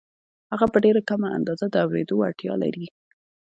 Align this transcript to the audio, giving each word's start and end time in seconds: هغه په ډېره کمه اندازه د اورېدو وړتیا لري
هغه 0.51 0.65
په 0.73 0.77
ډېره 0.85 1.01
کمه 1.09 1.27
اندازه 1.37 1.65
د 1.69 1.75
اورېدو 1.85 2.13
وړتیا 2.17 2.53
لري 2.63 2.85